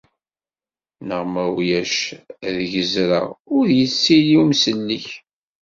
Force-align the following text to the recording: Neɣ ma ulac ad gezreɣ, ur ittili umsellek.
Neɣ 1.07 1.23
ma 1.33 1.43
ulac 1.57 1.95
ad 2.47 2.57
gezreɣ, 2.71 3.27
ur 3.55 3.65
ittili 3.83 4.35
umsellek. 4.41 5.07